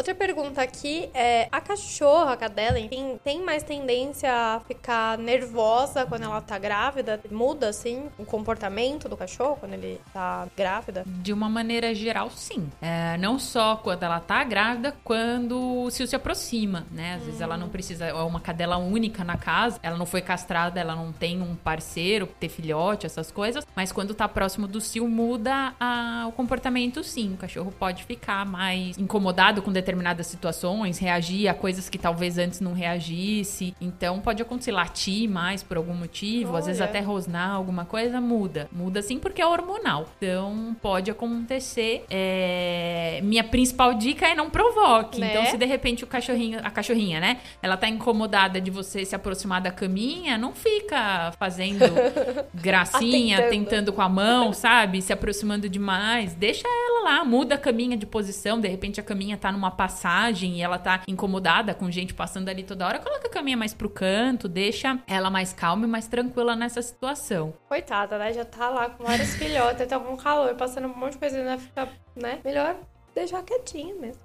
[0.00, 6.06] Outra pergunta aqui é: a cachorra, a cadela, enfim, tem mais tendência a ficar nervosa
[6.06, 7.20] quando ela tá grávida?
[7.30, 11.04] Muda, assim, o comportamento do cachorro quando ele tá grávida?
[11.06, 12.70] De uma maneira geral, sim.
[12.80, 17.16] É, não só quando ela tá grávida, quando o cio se aproxima, né?
[17.16, 20.80] Às vezes ela não precisa, é uma cadela única na casa, ela não foi castrada,
[20.80, 25.06] ela não tem um parceiro, ter filhote, essas coisas, mas quando tá próximo do cio,
[25.06, 27.34] muda a- o comportamento, sim.
[27.34, 29.89] O cachorro pode ficar mais incomodado com determinadas
[30.22, 33.74] situações, reagir a coisas que talvez antes não reagisse.
[33.80, 36.90] Então pode acontecer latir mais por algum motivo, às vezes Olha.
[36.90, 38.68] até rosnar alguma coisa, muda.
[38.72, 40.06] Muda sim porque é hormonal.
[40.16, 42.04] Então pode acontecer.
[42.10, 45.20] É, Minha principal dica é não provoque.
[45.20, 45.30] Né?
[45.30, 47.38] Então, se de repente o cachorrinho, a cachorrinha, né?
[47.62, 51.84] Ela tá incomodada de você se aproximar da caminha, não fica fazendo
[52.54, 55.02] gracinha, tentando com a mão, sabe?
[55.02, 56.34] Se aproximando demais.
[56.34, 58.60] Deixa ela lá, muda a caminha de posição.
[58.60, 62.62] De repente a caminha tá numa passagem e ela tá incomodada com gente passando ali
[62.62, 62.98] toda hora.
[62.98, 67.54] Coloca a caminha mais pro canto, deixa ela mais calma e mais tranquila nessa situação.
[67.66, 68.30] Coitada, né?
[68.34, 71.56] Já tá lá com vários filhotes, tá com calor, passando um monte de coisa, ainda
[71.56, 72.40] fica, né?
[72.44, 72.76] Melhor
[73.14, 74.20] deixar quietinho mesmo.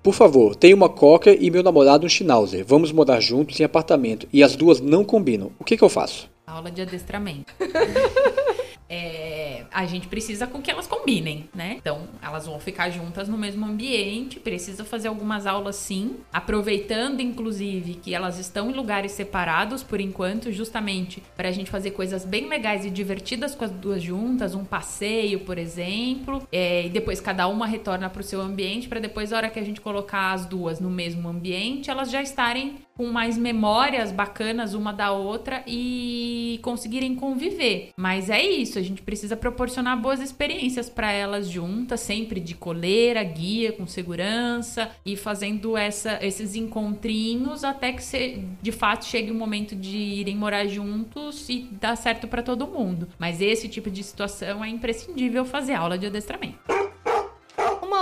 [0.00, 2.64] Por favor, tenho uma cocker e meu namorado um schnauzer.
[2.64, 5.50] Vamos morar juntos em apartamento e as duas não combinam.
[5.58, 6.30] O que, que eu faço?
[6.46, 7.52] Aula de adestramento.
[8.88, 11.76] É, a gente precisa com que elas combinem, né?
[11.78, 17.94] Então, elas vão ficar juntas no mesmo ambiente, precisa fazer algumas aulas sim, aproveitando inclusive
[17.94, 22.48] que elas estão em lugares separados por enquanto, justamente para a gente fazer coisas bem
[22.48, 27.48] legais e divertidas com as duas juntas, um passeio, por exemplo, é, e depois cada
[27.48, 30.46] uma retorna para o seu ambiente, para depois, na hora que a gente colocar as
[30.46, 36.60] duas no mesmo ambiente, elas já estarem com mais memórias bacanas uma da outra e
[36.62, 37.90] conseguirem conviver.
[37.96, 43.22] Mas é isso, a gente precisa proporcionar boas experiências para elas juntas, sempre de coleira,
[43.24, 49.34] guia, com segurança e fazendo essa, esses encontrinhos até que se, de fato chegue o
[49.34, 53.08] momento de irem morar juntos e dar certo para todo mundo.
[53.18, 56.93] Mas esse tipo de situação é imprescindível fazer aula de adestramento.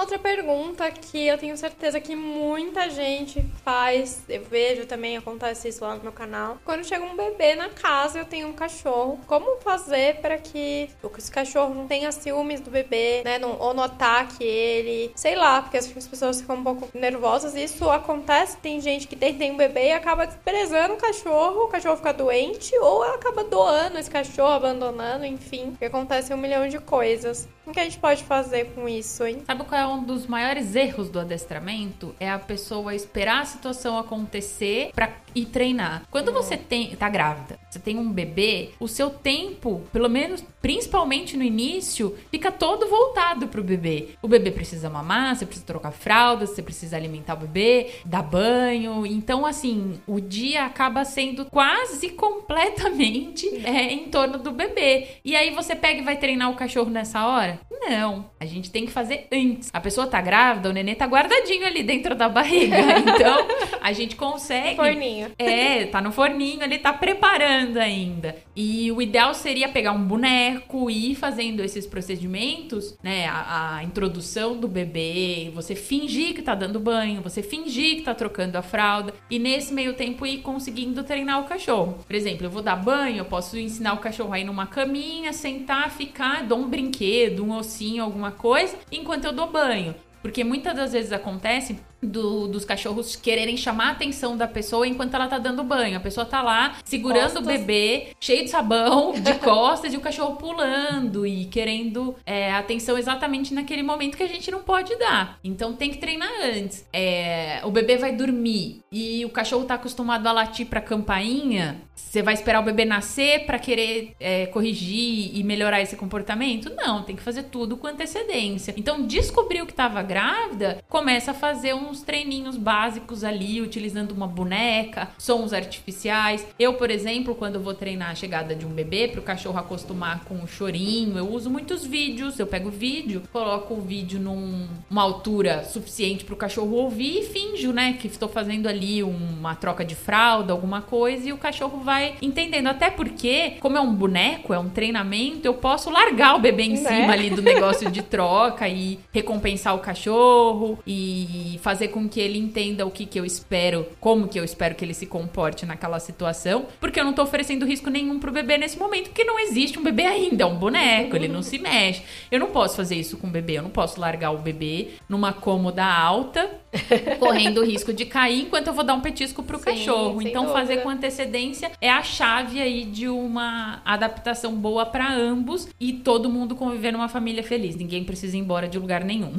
[0.03, 5.85] Outra pergunta que eu tenho certeza que muita gente faz, eu vejo também, acontece isso
[5.85, 6.59] lá no meu canal.
[6.65, 9.21] Quando chega um bebê na casa, eu tenho um cachorro.
[9.29, 13.39] Como fazer para que esse cachorro não tenha ciúmes do bebê, né?
[13.39, 17.55] Não, ou não ataque ele, sei lá, porque as pessoas ficam um pouco nervosas.
[17.55, 21.69] Isso acontece, tem gente que tem, tem um bebê e acaba desprezando o cachorro, o
[21.69, 25.71] cachorro fica doente, ou ela acaba doando esse cachorro, abandonando, enfim.
[25.71, 27.49] Porque acontece um milhão de coisas.
[27.65, 29.43] O que a gente pode fazer com isso, hein?
[29.47, 32.15] Sabe qual é um dos maiores erros do adestramento?
[32.19, 36.03] É a pessoa esperar a situação acontecer pra ir treinar.
[36.11, 41.37] Quando você tem, tá grávida, você tem um bebê, o seu tempo, pelo menos, principalmente
[41.37, 44.11] no início, fica todo voltado pro bebê.
[44.23, 49.05] O bebê precisa mamar, você precisa trocar fraldas, você precisa alimentar o bebê, dar banho.
[49.05, 55.09] Então, assim, o dia acaba sendo quase completamente é, em torno do bebê.
[55.25, 57.61] E aí você pega e vai treinar o cachorro nessa hora?
[57.71, 58.31] Não.
[58.39, 59.69] A gente tem que fazer antes.
[59.73, 62.77] A pessoa tá grávida, o nenê tá guardadinho ali dentro da barriga.
[63.03, 63.47] Então,
[63.81, 64.77] a gente consegue.
[64.77, 65.33] Forninho.
[65.39, 68.37] É, tá no forninho, ele tá preparando ainda.
[68.55, 70.52] E o ideal seria pegar um boneco
[70.91, 73.27] e ir fazendo esses procedimentos, né?
[73.27, 78.15] A, a introdução do bebê, você fingir que tá dando banho, você fingir que tá
[78.15, 81.99] trocando a fralda, e nesse meio tempo ir conseguindo treinar o cachorro.
[82.07, 85.33] Por exemplo, eu vou dar banho, eu posso ensinar o cachorro a ir numa caminha,
[85.33, 89.95] sentar, ficar, dou um brinquedo, um ossinho, alguma coisa, enquanto eu dou banho.
[90.23, 95.15] Porque muitas das vezes acontece do- dos cachorros quererem chamar a atenção da pessoa enquanto
[95.15, 95.97] ela tá dando banho.
[95.97, 97.47] A pessoa tá lá segurando o Costas.
[97.61, 103.55] bebê, cheio de sabão, de costas, e o cachorro pulando e querendo é, atenção exatamente
[103.55, 105.39] naquele momento que a gente não pode dar.
[105.45, 106.85] Então tem que treinar antes.
[106.93, 111.81] É, o bebê vai dormir e o cachorro tá acostumado a latir pra campainha.
[111.95, 116.71] Você vai esperar o bebê nascer pra querer é, corrigir e melhorar esse comportamento?
[116.75, 118.75] Não, tem que fazer tudo com antecedência.
[118.77, 124.27] Então, descobriu que tava grávida, começa a fazer um uns treininhos básicos ali, utilizando uma
[124.27, 126.47] boneca, sons artificiais.
[126.59, 130.25] Eu, por exemplo, quando vou treinar a chegada de um bebê, para o cachorro acostumar
[130.25, 132.39] com o chorinho, eu uso muitos vídeos.
[132.39, 137.23] Eu pego o vídeo, coloco o vídeo numa altura suficiente para o cachorro ouvir e
[137.25, 141.81] finjo, né, que estou fazendo ali uma troca de fralda, alguma coisa, e o cachorro
[141.81, 142.69] vai entendendo.
[142.69, 146.81] Até porque, como é um boneco, é um treinamento, eu posso largar o bebê em
[146.81, 146.89] né?
[146.89, 152.39] cima ali do negócio de troca e recompensar o cachorro e fazer com que ele
[152.39, 155.99] entenda o que, que eu espero, como que eu espero que ele se comporte naquela
[156.01, 159.79] situação, porque eu não tô oferecendo risco nenhum pro bebê nesse momento, porque não existe
[159.79, 162.03] um bebê ainda, é um boneco, ele não se mexe.
[162.31, 165.33] Eu não posso fazer isso com o bebê, eu não posso largar o bebê numa
[165.33, 166.51] cômoda alta,
[167.19, 170.23] correndo o risco de cair enquanto eu vou dar um petisco pro Sim, cachorro.
[170.23, 170.61] Então dúvida.
[170.61, 176.31] fazer com antecedência é a chave aí de uma adaptação boa para ambos e todo
[176.31, 177.77] mundo conviver numa família feliz.
[177.77, 179.33] Ninguém precisa ir embora de lugar nenhum.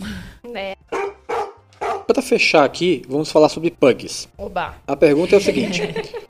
[0.53, 0.77] É.
[2.07, 4.27] Para fechar aqui, vamos falar sobre pugs.
[4.37, 4.75] Oba.
[4.85, 5.81] A pergunta é o seguinte: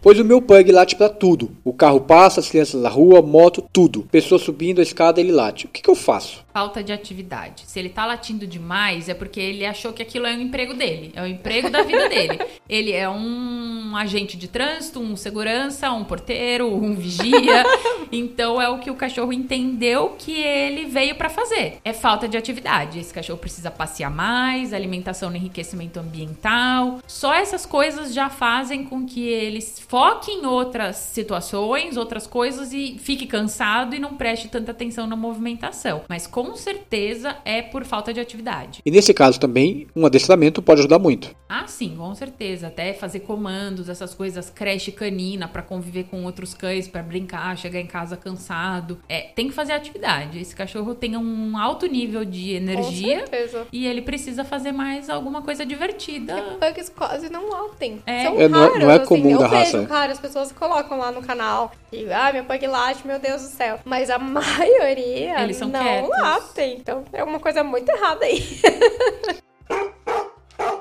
[0.02, 1.52] pois o meu pug late para tudo.
[1.64, 4.04] O carro passa, as crianças na rua, moto, tudo.
[4.12, 5.66] Pessoa subindo a escada, ele late.
[5.66, 6.44] O que, que eu faço?
[6.54, 7.64] Falta de atividade.
[7.66, 11.12] Se ele tá latindo demais, é porque ele achou que aquilo é o emprego dele.
[11.16, 12.40] É o emprego da vida dele.
[12.70, 17.64] Ele é um agente de trânsito, um segurança, um porteiro, um vigia.
[18.12, 21.78] Então é o que o cachorro entendeu que ele veio para fazer.
[21.84, 23.00] É falta de atividade.
[23.00, 27.00] Esse cachorro precisa passear mais, alimentação no enriquecimento ambiental.
[27.08, 32.98] Só essas coisas já fazem com que eles foquem em outras situações, outras coisas e
[33.00, 36.02] fique cansado e não preste tanta atenção na movimentação.
[36.08, 38.82] Mas com com certeza é por falta de atividade.
[38.86, 41.34] E nesse caso também, um adestramento pode ajudar muito.
[41.48, 42.66] Ah, sim, com certeza.
[42.68, 47.80] Até fazer comandos, essas coisas, creche canina para conviver com outros cães, para brincar, chegar
[47.80, 49.00] em casa cansado.
[49.08, 50.40] É, tem que fazer atividade.
[50.40, 53.68] Esse cachorro tem um alto nível de energia com certeza.
[53.72, 56.34] e ele precisa fazer mais alguma coisa divertida.
[56.34, 58.02] É, pugs quase não latem.
[58.06, 58.24] É.
[58.24, 59.38] São é, não, raros, é, não é comum assim.
[59.38, 59.78] da eu raça.
[59.78, 63.42] Vejo, cara, as pessoas colocam lá no canal e, ah, meu pug late, meu Deus
[63.44, 63.80] do céu.
[63.86, 66.10] Mas a maioria Eles são não quietos.
[66.10, 66.78] latem.
[66.80, 68.42] Então é uma coisa muito errada aí.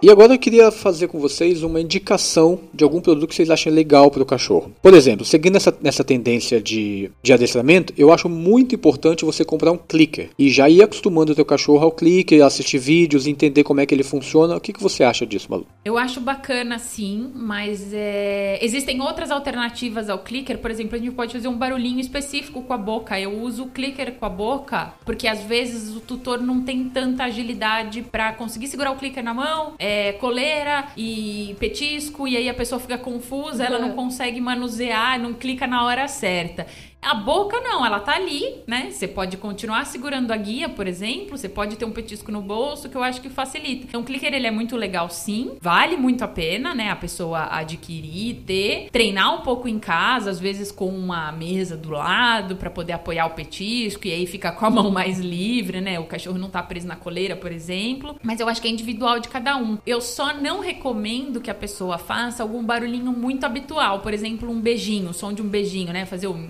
[0.02, 3.72] E agora eu queria fazer com vocês uma indicação de algum produto que vocês achem
[3.72, 4.72] legal para o cachorro.
[4.82, 9.70] Por exemplo, seguindo essa, nessa tendência de, de adestramento, eu acho muito importante você comprar
[9.70, 13.80] um clicker e já ir acostumando o teu cachorro ao clicker, assistir vídeos, entender como
[13.80, 14.56] é que ele funciona.
[14.56, 15.68] O que, que você acha disso, Malu?
[15.84, 18.58] Eu acho bacana sim, mas é...
[18.60, 20.58] existem outras alternativas ao clicker.
[20.58, 23.20] Por exemplo, a gente pode fazer um barulhinho específico com a boca.
[23.20, 27.22] Eu uso o clicker com a boca porque às vezes o tutor não tem tanta
[27.22, 29.74] agilidade para conseguir segurar o clicker na mão.
[29.78, 35.20] É, é, coleira e petisco, e aí a pessoa fica confusa, ela não consegue manusear,
[35.20, 36.66] não clica na hora certa.
[37.02, 38.88] A boca não, ela tá ali, né?
[38.90, 42.88] Você pode continuar segurando a guia, por exemplo, você pode ter um petisco no bolso,
[42.88, 43.86] que eu acho que facilita.
[43.88, 46.90] Então, o clicker ele é muito legal sim, vale muito a pena, né?
[46.90, 51.90] A pessoa adquirir, ter, treinar um pouco em casa, às vezes com uma mesa do
[51.90, 55.98] lado para poder apoiar o petisco e aí ficar com a mão mais livre, né?
[55.98, 58.16] O cachorro não tá preso na coleira, por exemplo.
[58.22, 59.76] Mas eu acho que é individual de cada um.
[59.84, 64.60] Eu só não recomendo que a pessoa faça algum barulhinho muito habitual, por exemplo, um
[64.60, 66.06] beijinho, o som de um beijinho, né?
[66.06, 66.48] Fazer um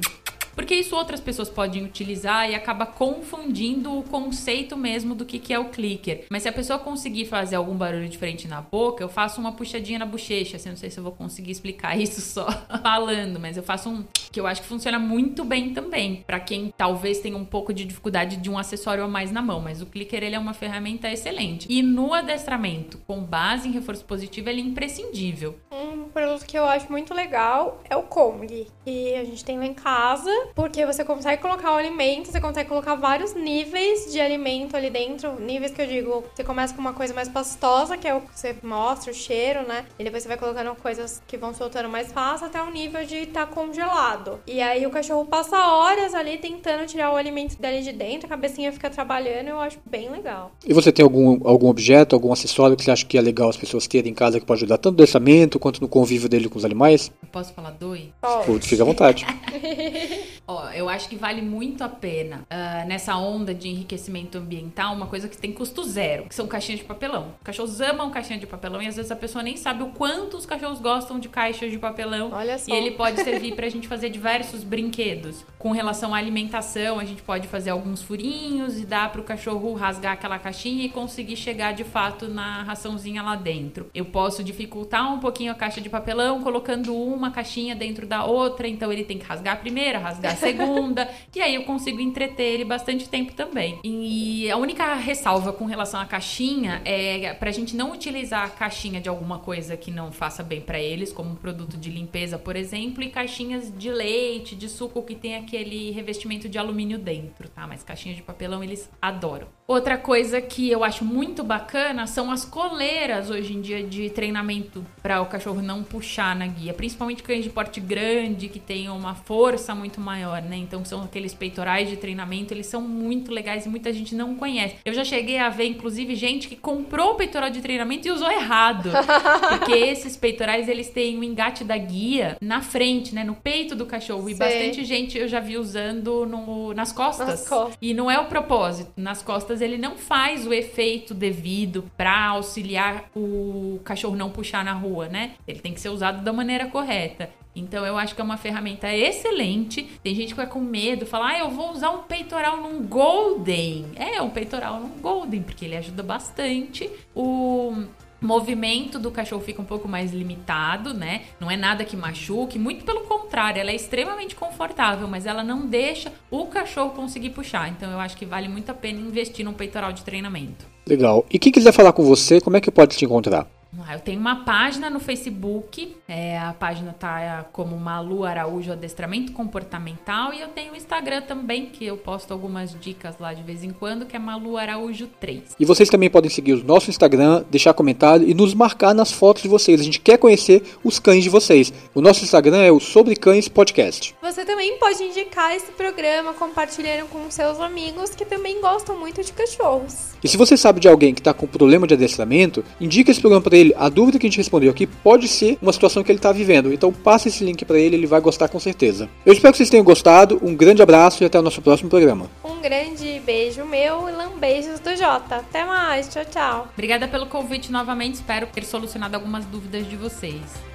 [0.55, 5.53] porque isso outras pessoas podem utilizar e acaba confundindo o conceito mesmo do que, que
[5.53, 6.25] é o clicker.
[6.31, 9.99] Mas se a pessoa conseguir fazer algum barulho diferente na boca, eu faço uma puxadinha
[9.99, 10.57] na bochecha.
[10.57, 12.47] Assim, não sei se eu vou conseguir explicar isso só
[12.83, 16.25] falando, mas eu faço um que eu acho que funciona muito bem também.
[16.27, 19.61] para quem talvez tenha um pouco de dificuldade de um acessório a mais na mão.
[19.61, 21.67] Mas o clicker ele é uma ferramenta excelente.
[21.69, 25.57] E no adestramento, com base em reforço positivo, ele é imprescindível.
[25.71, 29.67] Um produto que eu acho muito legal é o Kong, que a gente tem lá
[29.67, 34.77] em casa porque você consegue colocar o alimento, você consegue colocar vários níveis de alimento
[34.77, 35.41] ali dentro.
[35.41, 38.39] Níveis que eu digo, você começa com uma coisa mais pastosa, que é o que
[38.39, 39.85] você mostra, o cheiro, né?
[39.99, 43.17] E depois você vai colocando coisas que vão soltando mais fácil até o nível de
[43.17, 44.41] estar tá congelado.
[44.47, 48.31] E aí o cachorro passa horas ali tentando tirar o alimento dali de dentro, a
[48.31, 50.53] cabecinha fica trabalhando, eu acho bem legal.
[50.67, 53.57] E você tem algum, algum objeto, algum acessório que você acha que é legal as
[53.57, 56.59] pessoas terem em casa que pode ajudar tanto no orçamento quanto no convívio dele com
[56.59, 57.11] os animais?
[57.31, 58.05] Posso falar dois?
[58.21, 58.67] Pode.
[58.67, 59.27] Fica à vontade.
[60.53, 65.07] Ó, eu acho que vale muito a pena uh, nessa onda de enriquecimento ambiental uma
[65.07, 67.29] coisa que tem custo zero, que são caixinhas de papelão.
[67.39, 70.37] Os cachorros amam caixinha de papelão e às vezes a pessoa nem sabe o quanto
[70.37, 72.31] os cachorros gostam de caixas de papelão.
[72.33, 72.71] Olha só.
[72.71, 75.45] E ele pode servir pra gente fazer diversos brinquedos.
[75.59, 80.13] Com relação à alimentação, a gente pode fazer alguns furinhos e dar pro cachorro rasgar
[80.13, 83.89] aquela caixinha e conseguir chegar de fato na raçãozinha lá dentro.
[83.95, 88.69] Eu posso dificultar um pouquinho a caixa de papelão colocando uma caixinha dentro da outra,
[88.69, 91.09] então ele tem que rasgar a primeira, rasgar a segunda.
[91.35, 93.79] e aí eu consigo entreter ele bastante tempo também.
[93.85, 99.01] E a única ressalva com relação à caixinha é pra gente não utilizar a caixinha
[99.01, 102.57] de alguma coisa que não faça bem para eles, como um produto de limpeza, por
[102.57, 107.67] exemplo, e caixinhas de leite, de suco que tem aquele revestimento de alumínio dentro, tá?
[107.67, 109.49] Mas caixinha de papelão eles adoram.
[109.67, 114.85] Outra coisa que eu acho muito bacana são as coleiras hoje em dia de treinamento
[115.03, 119.15] para o cachorro não puxar na guia, principalmente cães de porte grande que tenham uma
[119.15, 120.57] força muito maior, né?
[120.57, 124.77] Então são aqueles peitorais de treinamento, eles são muito legais e muita gente não conhece.
[124.85, 128.31] Eu já cheguei a ver inclusive gente que comprou o peitoral de treinamento e usou
[128.31, 128.91] errado,
[129.49, 133.87] porque esses peitorais eles têm o engate da guia na frente, né, no peito do
[133.87, 134.47] cachorro e Sei.
[134.47, 137.27] bastante gente eu já vi usando no, nas costas.
[137.27, 137.77] Nas costas.
[137.81, 138.93] E não é o propósito.
[138.97, 144.73] Nas costas ele não faz o efeito devido para auxiliar o cachorro não puxar na
[144.73, 145.33] rua, né?
[145.47, 147.31] Ele tem que ser usado da maneira correta.
[147.55, 149.89] Então eu acho que é uma ferramenta excelente.
[150.03, 153.87] Tem gente que vai com medo, fala: "Ah, eu vou usar um peitoral num golden".
[153.97, 157.85] É, um peitoral num golden, porque ele ajuda bastante o
[158.23, 161.23] movimento do cachorro fica um pouco mais limitado, né?
[161.41, 165.67] Não é nada que machuque, muito pelo contrário, ela é extremamente confortável, mas ela não
[165.67, 167.69] deixa o cachorro conseguir puxar.
[167.69, 170.65] Então eu acho que vale muito a pena investir num peitoral de treinamento.
[170.87, 171.27] Legal.
[171.31, 173.47] E quem quiser falar com você, como é que pode te encontrar?
[173.87, 179.33] Ah, Eu tenho uma página no Facebook, é, a página tá como Malu Araújo Adestramento
[179.33, 183.63] Comportamental, e eu tenho o Instagram também, que eu posto algumas dicas lá de vez
[183.65, 185.57] em quando, que é Malu Araújo 3.
[185.59, 189.43] E vocês também podem seguir o nosso Instagram, deixar comentário e nos marcar nas fotos
[189.43, 189.81] de vocês.
[189.81, 191.73] A gente quer conhecer os cães de vocês.
[191.95, 194.15] O nosso Instagram é o Sobre Cães Podcast.
[194.23, 199.33] Você também pode indicar esse programa compartilhando com seus amigos que também gostam muito de
[199.33, 200.13] cachorros.
[200.23, 203.43] E se você sabe de alguém que está com problema de adestramento, indica esse programa
[203.43, 203.72] para ele.
[203.77, 206.73] A dúvida que a gente respondeu aqui pode ser uma situação que ele está vivendo.
[206.73, 209.09] Então passa esse link para ele, ele vai gostar com certeza.
[209.25, 210.39] Eu espero que vocês tenham gostado.
[210.43, 212.31] Um grande abraço e até o nosso próximo programa.
[212.45, 215.37] Um grande beijo meu e lambeijos do Jota.
[215.37, 216.69] Até mais, tchau, tchau.
[216.73, 220.72] Obrigada pelo convite novamente, espero ter solucionado algumas dúvidas de vocês.